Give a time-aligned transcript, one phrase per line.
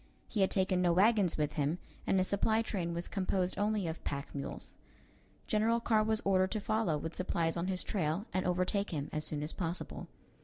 [0.27, 4.03] He had taken no wagons with him, and his supply train was composed only of
[4.03, 4.73] pack mules.
[5.45, 9.25] General Carr was ordered to follow with supplies on his trail and overtake him as
[9.25, 10.07] soon as possible.